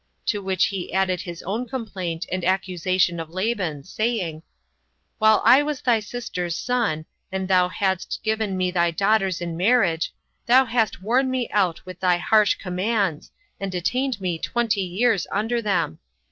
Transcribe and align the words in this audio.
To 0.25 0.41
which 0.41 0.65
he 0.65 0.91
added 0.91 1.21
his 1.21 1.43
own 1.43 1.67
complaint 1.69 2.25
and 2.31 2.43
accusation 2.43 3.19
of 3.19 3.29
Laban; 3.29 3.83
saying, 3.83 4.41
"While 5.19 5.43
I 5.45 5.61
was 5.61 5.81
thy 5.81 5.99
sister's 5.99 6.55
son, 6.57 7.05
and 7.31 7.47
thou 7.47 7.69
hadst 7.69 8.19
given 8.23 8.57
me 8.57 8.71
thy 8.71 8.89
daughters 8.89 9.41
in 9.41 9.55
marriage, 9.55 10.11
thou 10.47 10.65
hast 10.65 11.03
worn 11.03 11.29
me 11.29 11.49
out 11.51 11.85
with 11.85 11.99
thy 11.99 12.17
harsh 12.17 12.55
commands, 12.55 13.29
and 13.59 13.71
detained 13.71 14.19
me 14.19 14.39
twenty 14.39 14.81
years 14.81 15.27
under 15.31 15.61
them. 15.61 15.99